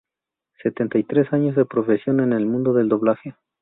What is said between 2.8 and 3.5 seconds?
doblaje.